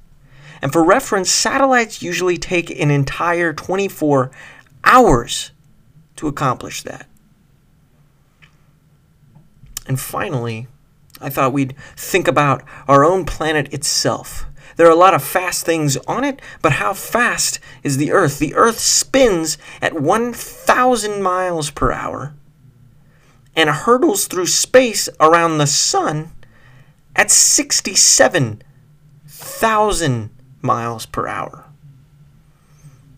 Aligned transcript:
And 0.61 0.73
for 0.73 0.83
reference, 0.83 1.31
satellites 1.31 2.03
usually 2.03 2.37
take 2.37 2.77
an 2.77 2.91
entire 2.91 3.53
24 3.53 4.29
hours 4.83 5.51
to 6.17 6.27
accomplish 6.27 6.83
that. 6.83 7.07
And 9.87 9.97
finally, 9.97 10.67
I 11.21 11.29
thought 11.29 11.53
we'd 11.53 11.73
think 11.95 12.27
about 12.27 12.63
our 12.89 13.05
own 13.05 13.23
planet 13.23 13.73
itself. 13.73 14.45
There 14.75 14.87
are 14.87 14.91
a 14.91 14.95
lot 14.95 15.13
of 15.13 15.23
fast 15.23 15.65
things 15.65 15.97
on 16.07 16.23
it, 16.23 16.41
but 16.61 16.73
how 16.73 16.93
fast 16.93 17.59
is 17.83 17.97
the 17.97 18.11
Earth? 18.11 18.39
The 18.39 18.55
Earth 18.55 18.79
spins 18.79 19.57
at 19.81 19.99
1,000 19.99 21.21
miles 21.21 21.69
per 21.69 21.91
hour 21.91 22.33
and 23.55 23.69
hurtles 23.69 24.27
through 24.27 24.47
space 24.47 25.07
around 25.19 25.57
the 25.57 25.67
Sun 25.67 26.31
at 27.15 27.31
67,000 27.31 30.29
miles 30.61 31.05
per 31.05 31.27
hour. 31.27 31.65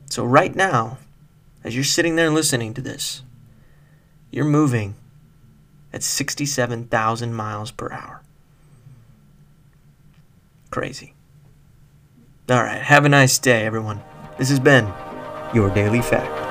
So, 0.10 0.26
right 0.26 0.56
now, 0.56 0.98
as 1.64 1.76
you're 1.76 1.84
sitting 1.84 2.16
there 2.16 2.30
listening 2.30 2.76
to 2.76 2.82
this, 2.82 3.24
you're 4.32 4.46
moving 4.46 4.94
at 5.92 6.04
67,000 6.04 7.34
miles 7.34 7.72
per 7.72 7.92
hour. 7.92 8.22
Crazy. 10.72 11.14
All 12.50 12.62
right. 12.62 12.82
Have 12.82 13.06
a 13.06 13.10
nice 13.10 13.40
day, 13.40 13.66
everyone. 13.66 14.02
This 14.38 14.50
has 14.50 14.60
been 14.60 14.92
your 15.54 15.74
Daily 15.74 16.02
Fact. 16.02 16.43